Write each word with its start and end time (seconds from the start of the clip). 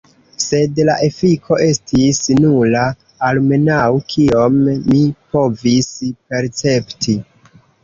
Sed 0.43 0.79
la 0.85 0.93
efiko 1.07 1.57
estis 1.65 2.21
nula, 2.45 2.87
almenau 3.29 4.01
kiom 4.15 4.59
mi 4.73 5.05
povis 5.37 5.93
percepti. 6.11 7.19